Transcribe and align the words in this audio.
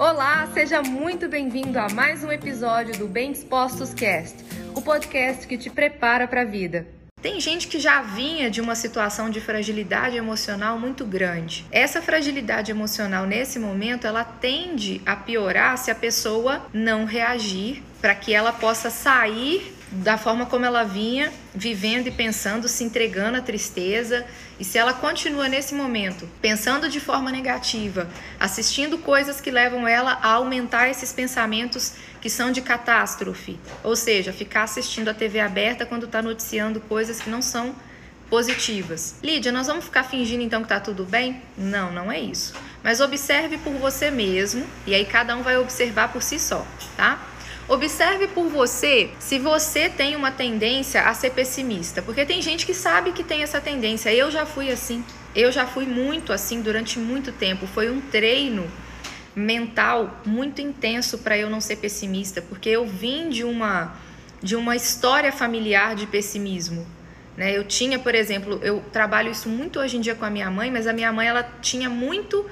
Olá, 0.00 0.48
seja 0.54 0.80
muito 0.80 1.28
bem-vindo 1.28 1.78
a 1.78 1.86
mais 1.90 2.24
um 2.24 2.32
episódio 2.32 2.96
do 2.96 3.06
Bem 3.06 3.32
Dispostos 3.32 3.92
Cast, 3.92 4.34
o 4.74 4.80
podcast 4.80 5.46
que 5.46 5.58
te 5.58 5.68
prepara 5.68 6.26
para 6.26 6.40
a 6.40 6.44
vida. 6.46 6.86
Tem 7.20 7.38
gente 7.38 7.68
que 7.68 7.78
já 7.78 8.00
vinha 8.00 8.50
de 8.50 8.62
uma 8.62 8.74
situação 8.74 9.28
de 9.28 9.42
fragilidade 9.42 10.16
emocional 10.16 10.78
muito 10.78 11.04
grande. 11.04 11.66
Essa 11.70 12.00
fragilidade 12.00 12.70
emocional 12.70 13.26
nesse 13.26 13.58
momento, 13.58 14.06
ela 14.06 14.24
tende 14.24 15.02
a 15.04 15.14
piorar 15.14 15.76
se 15.76 15.90
a 15.90 15.94
pessoa 15.94 16.64
não 16.72 17.04
reagir 17.04 17.82
para 18.00 18.14
que 18.14 18.32
ela 18.32 18.54
possa 18.54 18.88
sair 18.88 19.76
da 19.90 20.16
forma 20.16 20.46
como 20.46 20.64
ela 20.64 20.84
vinha 20.84 21.32
vivendo 21.54 22.06
e 22.06 22.10
pensando, 22.10 22.68
se 22.68 22.84
entregando 22.84 23.38
à 23.38 23.40
tristeza. 23.40 24.24
E 24.58 24.64
se 24.64 24.78
ela 24.78 24.92
continua 24.92 25.48
nesse 25.48 25.74
momento 25.74 26.28
pensando 26.40 26.88
de 26.88 27.00
forma 27.00 27.32
negativa, 27.32 28.08
assistindo 28.38 28.98
coisas 28.98 29.40
que 29.40 29.50
levam 29.50 29.88
ela 29.88 30.12
a 30.22 30.32
aumentar 30.32 30.88
esses 30.88 31.12
pensamentos 31.12 31.94
que 32.20 32.28
são 32.28 32.52
de 32.52 32.60
catástrofe, 32.60 33.58
ou 33.82 33.96
seja, 33.96 34.32
ficar 34.32 34.64
assistindo 34.64 35.08
a 35.08 35.14
TV 35.14 35.40
aberta 35.40 35.86
quando 35.86 36.04
está 36.04 36.20
noticiando 36.20 36.80
coisas 36.80 37.20
que 37.20 37.30
não 37.30 37.40
são 37.40 37.74
positivas. 38.28 39.16
Lídia, 39.22 39.50
nós 39.50 39.66
vamos 39.66 39.84
ficar 39.84 40.04
fingindo 40.04 40.42
então 40.42 40.62
que 40.62 40.68
tá 40.68 40.78
tudo 40.78 41.04
bem? 41.04 41.42
Não, 41.58 41.90
não 41.90 42.12
é 42.12 42.20
isso. 42.20 42.54
Mas 42.82 43.00
observe 43.00 43.58
por 43.58 43.72
você 43.72 44.10
mesmo 44.10 44.64
e 44.86 44.94
aí 44.94 45.04
cada 45.04 45.36
um 45.36 45.42
vai 45.42 45.56
observar 45.56 46.12
por 46.12 46.22
si 46.22 46.38
só, 46.38 46.64
tá? 46.96 47.18
Observe 47.70 48.26
por 48.26 48.48
você 48.48 49.10
se 49.20 49.38
você 49.38 49.88
tem 49.88 50.16
uma 50.16 50.32
tendência 50.32 51.02
a 51.02 51.14
ser 51.14 51.30
pessimista, 51.30 52.02
porque 52.02 52.26
tem 52.26 52.42
gente 52.42 52.66
que 52.66 52.74
sabe 52.74 53.12
que 53.12 53.22
tem 53.22 53.44
essa 53.44 53.60
tendência. 53.60 54.12
Eu 54.12 54.28
já 54.28 54.44
fui 54.44 54.72
assim. 54.72 55.04
Eu 55.36 55.52
já 55.52 55.64
fui 55.64 55.86
muito 55.86 56.32
assim 56.32 56.60
durante 56.62 56.98
muito 56.98 57.30
tempo. 57.30 57.68
Foi 57.68 57.88
um 57.88 58.00
treino 58.00 58.68
mental 59.36 60.20
muito 60.26 60.60
intenso 60.60 61.18
para 61.18 61.38
eu 61.38 61.48
não 61.48 61.60
ser 61.60 61.76
pessimista, 61.76 62.42
porque 62.42 62.68
eu 62.68 62.84
vim 62.84 63.28
de 63.28 63.44
uma 63.44 63.94
de 64.42 64.56
uma 64.56 64.74
história 64.74 65.30
familiar 65.30 65.94
de 65.94 66.08
pessimismo. 66.08 66.84
Né? 67.36 67.56
Eu 67.56 67.62
tinha, 67.62 68.00
por 68.00 68.16
exemplo, 68.16 68.58
eu 68.62 68.82
trabalho 68.92 69.30
isso 69.30 69.48
muito 69.48 69.78
hoje 69.78 69.96
em 69.96 70.00
dia 70.00 70.16
com 70.16 70.24
a 70.24 70.30
minha 70.30 70.50
mãe, 70.50 70.72
mas 70.72 70.88
a 70.88 70.92
minha 70.92 71.12
mãe 71.12 71.28
ela 71.28 71.48
tinha 71.62 71.88
muito 71.88 72.44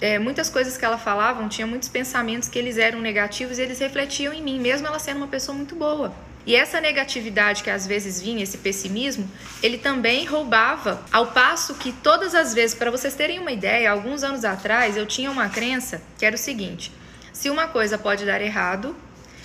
é, 0.00 0.18
muitas 0.18 0.50
coisas 0.50 0.76
que 0.76 0.84
ela 0.84 0.98
falava, 0.98 1.46
tinha 1.48 1.66
muitos 1.66 1.88
pensamentos 1.88 2.48
que 2.48 2.58
eles 2.58 2.76
eram 2.78 3.00
negativos 3.00 3.58
e 3.58 3.62
eles 3.62 3.78
refletiam 3.78 4.32
em 4.32 4.42
mim, 4.42 4.60
mesmo 4.60 4.86
ela 4.86 4.98
sendo 4.98 5.18
uma 5.18 5.28
pessoa 5.28 5.56
muito 5.56 5.74
boa. 5.74 6.12
E 6.46 6.54
essa 6.54 6.80
negatividade 6.80 7.64
que 7.64 7.70
às 7.70 7.86
vezes 7.86 8.22
vinha, 8.22 8.44
esse 8.44 8.58
pessimismo, 8.58 9.28
ele 9.60 9.78
também 9.78 10.24
roubava, 10.24 11.02
ao 11.12 11.26
passo 11.28 11.74
que 11.74 11.90
todas 11.90 12.36
as 12.36 12.54
vezes, 12.54 12.76
para 12.76 12.90
vocês 12.90 13.14
terem 13.14 13.40
uma 13.40 13.50
ideia, 13.50 13.90
alguns 13.90 14.22
anos 14.22 14.44
atrás 14.44 14.96
eu 14.96 15.06
tinha 15.06 15.28
uma 15.28 15.48
crença 15.48 16.00
que 16.16 16.24
era 16.24 16.36
o 16.36 16.38
seguinte: 16.38 16.92
se 17.32 17.50
uma 17.50 17.66
coisa 17.66 17.98
pode 17.98 18.24
dar 18.24 18.40
errado, 18.40 18.94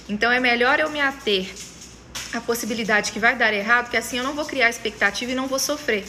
então 0.07 0.31
é 0.31 0.39
melhor 0.39 0.79
eu 0.79 0.91
me 0.91 1.01
ater 1.01 1.49
à 2.33 2.39
possibilidade 2.39 3.11
que 3.11 3.19
vai 3.19 3.35
dar 3.35 3.51
errado, 3.51 3.89
que 3.89 3.97
assim 3.97 4.19
eu 4.19 4.23
não 4.23 4.33
vou 4.33 4.45
criar 4.45 4.69
expectativa 4.69 5.31
e 5.31 5.35
não 5.35 5.47
vou 5.47 5.57
sofrer. 5.57 6.05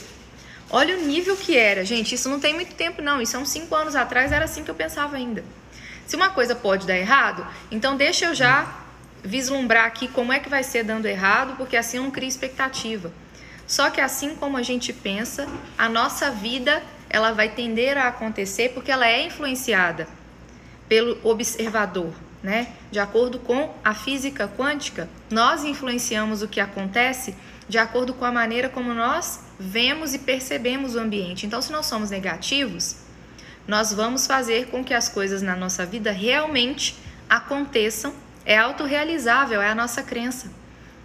Olha 0.72 0.96
o 0.96 1.02
nível 1.02 1.36
que 1.36 1.54
era, 1.54 1.84
gente. 1.84 2.14
Isso 2.14 2.30
não 2.30 2.40
tem 2.40 2.54
muito 2.54 2.74
tempo, 2.74 3.02
não. 3.02 3.20
Isso 3.20 3.36
há 3.36 3.40
uns 3.40 3.50
5 3.50 3.74
anos 3.74 3.94
atrás 3.94 4.32
era 4.32 4.46
assim 4.46 4.64
que 4.64 4.70
eu 4.70 4.74
pensava 4.74 5.16
ainda. 5.16 5.44
Se 6.06 6.16
uma 6.16 6.30
coisa 6.30 6.54
pode 6.54 6.86
dar 6.86 6.96
errado, 6.96 7.46
então 7.70 7.94
deixa 7.94 8.24
eu 8.24 8.34
já 8.34 8.80
vislumbrar 9.22 9.84
aqui 9.84 10.08
como 10.08 10.32
é 10.32 10.40
que 10.40 10.48
vai 10.48 10.64
ser 10.64 10.82
dando 10.82 11.06
errado, 11.06 11.56
porque 11.56 11.76
assim 11.76 11.98
eu 11.98 12.02
não 12.02 12.10
crio 12.10 12.28
expectativa. 12.28 13.12
Só 13.66 13.90
que 13.90 14.00
assim 14.00 14.34
como 14.34 14.56
a 14.56 14.62
gente 14.62 14.92
pensa, 14.92 15.46
a 15.76 15.88
nossa 15.88 16.30
vida 16.30 16.82
ela 17.08 17.32
vai 17.32 17.50
tender 17.50 17.98
a 17.98 18.08
acontecer 18.08 18.70
porque 18.70 18.90
ela 18.90 19.06
é 19.06 19.26
influenciada 19.26 20.08
pelo 20.88 21.18
observador, 21.22 22.12
né? 22.42 22.68
De 22.90 22.98
acordo 22.98 23.38
com 23.38 23.74
a 23.84 23.94
física 23.94 24.48
quântica, 24.48 25.08
nós 25.30 25.64
influenciamos 25.64 26.42
o 26.42 26.48
que 26.48 26.60
acontece 26.60 27.34
de 27.68 27.78
acordo 27.78 28.12
com 28.12 28.24
a 28.24 28.32
maneira 28.32 28.68
como 28.68 28.92
nós 28.92 29.40
vemos 29.62 30.14
e 30.14 30.18
percebemos 30.18 30.94
o 30.94 30.98
ambiente. 30.98 31.46
Então, 31.46 31.62
se 31.62 31.70
nós 31.70 31.86
somos 31.86 32.10
negativos, 32.10 32.96
nós 33.66 33.92
vamos 33.92 34.26
fazer 34.26 34.66
com 34.66 34.82
que 34.84 34.92
as 34.92 35.08
coisas 35.08 35.40
na 35.42 35.54
nossa 35.54 35.86
vida 35.86 36.10
realmente 36.10 36.96
aconteçam. 37.28 38.12
É 38.44 38.58
autorrealizável, 38.58 39.62
é 39.62 39.68
a 39.68 39.74
nossa 39.74 40.02
crença. 40.02 40.50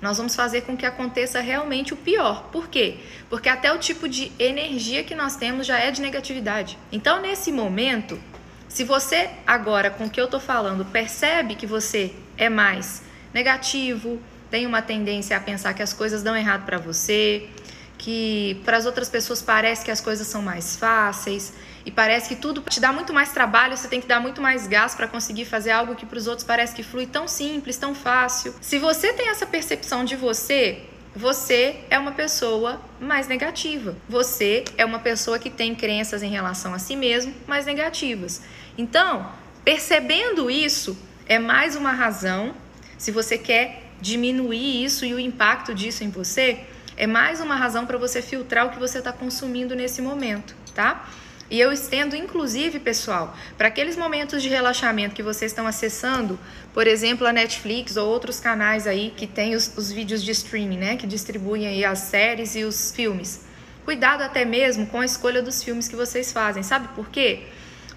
Nós 0.01 0.17
vamos 0.17 0.35
fazer 0.35 0.61
com 0.61 0.77
que 0.77 0.85
aconteça 0.85 1.39
realmente 1.39 1.93
o 1.93 1.97
pior. 1.97 2.49
Por 2.51 2.67
quê? 2.67 2.97
Porque 3.29 3.49
até 3.49 3.71
o 3.71 3.79
tipo 3.79 4.07
de 4.07 4.31
energia 4.37 5.03
que 5.03 5.15
nós 5.15 5.35
temos 5.35 5.65
já 5.65 5.79
é 5.79 5.91
de 5.91 6.01
negatividade. 6.01 6.77
Então, 6.91 7.21
nesse 7.21 7.51
momento, 7.51 8.19
se 8.67 8.83
você 8.83 9.29
agora, 9.45 9.89
com 9.89 10.05
o 10.05 10.09
que 10.09 10.19
eu 10.19 10.27
tô 10.27 10.39
falando, 10.39 10.85
percebe 10.85 11.55
que 11.55 11.65
você 11.65 12.13
é 12.37 12.49
mais 12.49 13.01
negativo, 13.33 14.19
tem 14.49 14.65
uma 14.65 14.81
tendência 14.81 15.35
a 15.35 15.39
pensar 15.39 15.73
que 15.73 15.81
as 15.81 15.93
coisas 15.93 16.23
dão 16.23 16.35
errado 16.35 16.65
para 16.65 16.77
você, 16.77 17.49
que 17.97 18.61
para 18.63 18.77
as 18.77 18.85
outras 18.85 19.09
pessoas 19.09 19.41
parece 19.41 19.83
que 19.83 19.91
as 19.91 19.99
coisas 19.99 20.27
são 20.27 20.41
mais 20.41 20.75
fáceis 20.75 21.53
e 21.85 21.91
parece 21.91 22.29
que 22.29 22.35
tudo 22.35 22.61
te 22.61 22.79
dá 22.79 22.91
muito 22.91 23.13
mais 23.13 23.31
trabalho, 23.31 23.75
você 23.75 23.87
tem 23.87 24.01
que 24.01 24.07
dar 24.07 24.19
muito 24.19 24.41
mais 24.41 24.67
gás 24.67 24.93
para 24.93 25.07
conseguir 25.07 25.45
fazer 25.45 25.71
algo 25.71 25.95
que 25.95 26.05
para 26.05 26.17
os 26.17 26.27
outros 26.27 26.45
parece 26.45 26.75
que 26.75 26.83
flui 26.83 27.07
tão 27.07 27.27
simples, 27.27 27.77
tão 27.77 27.95
fácil. 27.95 28.53
Se 28.61 28.77
você 28.77 29.13
tem 29.13 29.29
essa 29.29 29.45
percepção 29.45 30.03
de 30.03 30.15
você, 30.15 30.83
você 31.15 31.77
é 31.89 31.97
uma 31.97 32.11
pessoa 32.11 32.79
mais 32.99 33.27
negativa. 33.27 33.95
Você 34.07 34.63
é 34.77 34.85
uma 34.85 34.99
pessoa 34.99 35.39
que 35.39 35.49
tem 35.49 35.73
crenças 35.73 36.21
em 36.21 36.29
relação 36.29 36.73
a 36.73 36.79
si 36.79 36.95
mesmo 36.95 37.33
mais 37.47 37.65
negativas. 37.65 38.41
Então, 38.77 39.31
percebendo 39.63 40.51
isso, 40.51 40.97
é 41.25 41.39
mais 41.39 41.75
uma 41.75 41.91
razão, 41.91 42.53
se 42.97 43.11
você 43.11 43.37
quer 43.37 43.83
diminuir 43.99 44.83
isso 44.83 45.05
e 45.05 45.13
o 45.13 45.19
impacto 45.19 45.73
disso 45.73 46.03
em 46.03 46.09
você, 46.09 46.59
é 46.97 47.05
mais 47.05 47.39
uma 47.39 47.55
razão 47.55 47.85
para 47.85 47.97
você 47.97 48.21
filtrar 48.21 48.65
o 48.65 48.71
que 48.71 48.79
você 48.79 48.97
está 48.97 49.13
consumindo 49.13 49.75
nesse 49.75 50.01
momento, 50.01 50.55
tá? 50.73 51.07
E 51.49 51.59
eu 51.59 51.71
estendo, 51.71 52.15
inclusive, 52.15 52.79
pessoal, 52.79 53.33
para 53.57 53.69
aqueles 53.69 53.95
momentos 53.95 54.43
de 54.43 54.49
relaxamento 54.49 55.15
que 55.15 55.23
vocês 55.23 55.51
estão 55.51 55.65
acessando, 55.65 56.37
por 56.73 56.87
exemplo, 56.87 57.25
a 57.25 57.31
Netflix 57.31 57.95
ou 57.95 58.09
outros 58.09 58.39
canais 58.39 58.85
aí 58.85 59.13
que 59.15 59.25
tem 59.25 59.55
os, 59.55 59.77
os 59.77 59.89
vídeos 59.89 60.21
de 60.21 60.31
streaming, 60.31 60.77
né? 60.77 60.97
Que 60.97 61.07
distribuem 61.07 61.67
aí 61.67 61.85
as 61.85 61.99
séries 61.99 62.55
e 62.55 62.65
os 62.65 62.91
filmes. 62.91 63.45
Cuidado 63.85 64.23
até 64.23 64.43
mesmo 64.43 64.87
com 64.87 64.99
a 64.99 65.05
escolha 65.05 65.41
dos 65.41 65.63
filmes 65.63 65.87
que 65.87 65.95
vocês 65.95 66.33
fazem. 66.33 66.63
Sabe 66.63 66.89
por 66.89 67.07
quê? 67.07 67.43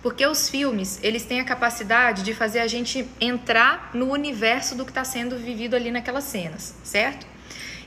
Porque 0.00 0.25
os 0.25 0.49
filmes, 0.49 1.00
eles 1.03 1.25
têm 1.25 1.41
a 1.41 1.44
capacidade 1.44 2.22
de 2.22 2.33
fazer 2.33 2.60
a 2.60 2.69
gente 2.69 3.05
entrar 3.21 3.91
no 3.93 4.12
universo 4.12 4.77
do 4.77 4.84
que 4.84 4.93
está 4.93 5.05
sendo 5.05 5.37
vivido 5.37 5.75
ali 5.75 5.91
naquelas 5.91 6.25
cenas, 6.25 6.75
certo? 6.84 7.30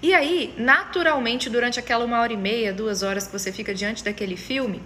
E 0.04 0.14
aí, 0.14 0.54
naturalmente, 0.58 1.50
durante 1.50 1.80
aquela 1.80 2.04
uma 2.04 2.20
hora 2.20 2.34
e 2.34 2.36
meia, 2.36 2.74
duas 2.74 3.04
horas 3.04 3.26
que 3.26 3.32
você 3.32 3.54
fica 3.54 3.74
diante 3.74 4.04
daquele 4.04 4.36
filme, 4.36 4.84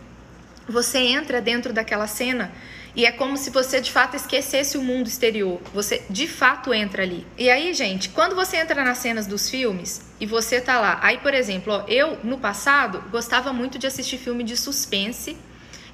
você 0.69 0.99
entra 0.99 1.41
dentro 1.41 1.73
daquela 1.73 2.05
cena 2.05 2.51
e 2.95 3.03
é 3.03 3.11
como 3.11 3.35
se 3.35 3.49
você 3.49 3.81
de 3.81 3.91
fato 3.91 4.15
esquecesse 4.15 4.77
o 4.77 4.83
mundo 4.83 5.07
exterior. 5.07 5.59
Você 5.73 6.03
de 6.07 6.27
fato 6.27 6.71
entra 6.71 7.01
ali. 7.01 7.25
E 7.35 7.49
aí, 7.49 7.73
gente, 7.73 8.09
quando 8.09 8.35
você 8.35 8.57
entra 8.57 8.83
nas 8.83 8.99
cenas 8.99 9.25
dos 9.25 9.49
filmes 9.49 10.03
e 10.19 10.27
você 10.27 10.61
tá 10.61 10.79
lá, 10.79 10.99
aí, 11.01 11.17
por 11.17 11.33
exemplo, 11.33 11.73
ó, 11.73 11.83
eu 11.87 12.19
no 12.23 12.37
passado 12.37 13.03
gostava 13.09 13.51
muito 13.51 13.79
de 13.79 13.87
assistir 13.87 14.19
filme 14.19 14.43
de 14.43 14.55
suspense 14.55 15.35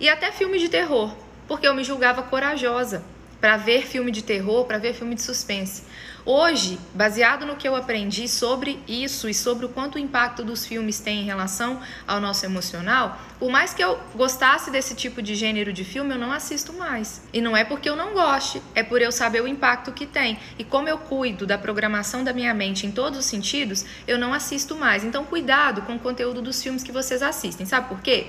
e 0.01 0.09
até 0.09 0.33
filme 0.33 0.59
de 0.59 0.67
terror, 0.67 1.15
porque 1.47 1.65
eu 1.65 1.73
me 1.73 1.85
julgava 1.85 2.23
corajosa 2.23 3.05
para 3.43 3.57
ver 3.57 3.85
filme 3.85 4.09
de 4.09 4.23
terror, 4.23 4.63
para 4.63 4.77
ver 4.77 4.93
filme 4.93 5.15
de 5.15 5.21
suspense. 5.21 5.83
Hoje, 6.25 6.79
baseado 6.93 7.45
no 7.45 7.57
que 7.57 7.67
eu 7.67 7.75
aprendi 7.75 8.25
sobre 8.25 8.81
isso 8.87 9.27
e 9.27 9.33
sobre 9.33 9.65
o 9.65 9.69
quanto 9.69 9.95
o 9.95 9.99
impacto 9.99 10.45
dos 10.45 10.65
filmes 10.65 11.01
tem 11.01 11.19
em 11.19 11.25
relação 11.25 11.81
ao 12.07 12.21
nosso 12.21 12.45
emocional, 12.45 13.19
por 13.37 13.51
mais 13.51 13.73
que 13.73 13.83
eu 13.83 13.99
gostasse 14.15 14.71
desse 14.71 14.95
tipo 14.95 15.21
de 15.21 15.35
gênero 15.35 15.73
de 15.73 15.83
filme, 15.83 16.13
eu 16.13 16.17
não 16.17 16.31
assisto 16.31 16.71
mais. 16.71 17.21
E 17.33 17.41
não 17.41 17.57
é 17.57 17.65
porque 17.65 17.89
eu 17.89 17.97
não 17.97 18.13
goste, 18.13 18.61
é 18.73 18.81
por 18.81 19.01
eu 19.01 19.11
saber 19.11 19.41
o 19.41 19.47
impacto 19.47 19.91
que 19.91 20.05
tem. 20.05 20.39
E 20.57 20.63
como 20.63 20.87
eu 20.87 20.97
cuido 20.97 21.45
da 21.45 21.57
programação 21.57 22.23
da 22.23 22.31
minha 22.31 22.53
mente 22.53 22.87
em 22.87 22.93
todos 22.93 23.19
os 23.19 23.25
sentidos, 23.25 23.83
eu 24.07 24.17
não 24.17 24.33
assisto 24.33 24.73
mais. 24.73 25.03
Então, 25.03 25.25
cuidado 25.25 25.81
com 25.81 25.95
o 25.95 25.99
conteúdo 25.99 26.41
dos 26.41 26.63
filmes 26.63 26.81
que 26.81 26.93
vocês 26.93 27.21
assistem. 27.21 27.65
Sabe 27.65 27.89
por 27.89 27.99
quê? 27.99 28.27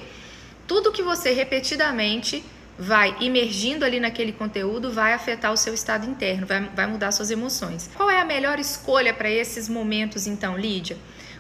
Tudo 0.67 0.91
que 0.91 1.05
você 1.05 1.31
repetidamente 1.31 2.43
vai 2.79 3.17
imergindo 3.21 3.85
ali 3.85 4.01
naquele 4.01 4.33
conteúdo, 4.33 4.91
vai 4.91 5.13
afetar 5.13 5.53
o 5.53 5.57
seu 5.57 5.75
estado 5.75 6.09
interno, 6.09 6.47
vai, 6.47 6.63
vai 6.75 6.87
mudar 6.87 7.13
suas 7.13 7.31
emoções. 7.31 7.91
Qual 7.95 8.11
é 8.11 8.21
a 8.21 8.25
melhor 8.25 8.59
escolha 8.59 9.15
para 9.15 9.31
esses 9.31 9.69
momentos, 9.69 10.27
então, 10.27 10.59
Lídia? 10.59 10.97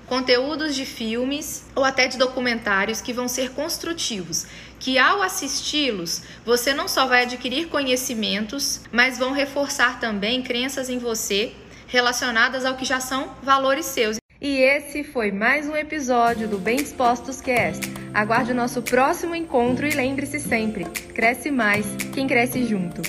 Conteúdos 0.06 0.74
de 0.74 0.84
filmes 0.84 1.64
ou 1.74 1.82
até 1.82 2.06
de 2.06 2.18
documentários 2.18 3.00
que 3.00 3.12
vão 3.12 3.26
ser 3.26 3.52
construtivos, 3.52 4.46
que 4.78 4.98
ao 4.98 5.22
assisti-los, 5.22 6.22
você 6.44 6.74
não 6.74 6.86
só 6.86 7.06
vai 7.06 7.22
adquirir 7.22 7.68
conhecimentos, 7.68 8.80
mas 8.92 9.18
vão 9.18 9.32
reforçar 9.32 9.98
também 9.98 10.42
crenças 10.42 10.90
em 10.90 10.98
você 10.98 11.54
relacionadas 11.86 12.64
ao 12.64 12.76
que 12.76 12.84
já 12.84 13.00
são 13.00 13.34
valores 13.42 13.86
seus. 13.86 14.23
E 14.44 14.60
esse 14.60 15.02
foi 15.02 15.32
mais 15.32 15.66
um 15.66 15.74
episódio 15.74 16.46
do 16.46 16.58
Bem 16.58 16.76
Dispostos 16.76 17.40
Cast. 17.40 17.80
Aguarde 18.12 18.52
o 18.52 18.54
nosso 18.54 18.82
próximo 18.82 19.34
encontro 19.34 19.86
e 19.86 19.94
lembre-se 19.94 20.38
sempre: 20.38 20.84
cresce 21.14 21.50
mais 21.50 21.86
quem 22.12 22.26
cresce 22.26 22.62
junto. 22.66 23.00